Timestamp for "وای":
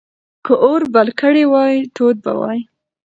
1.51-1.75, 2.39-2.59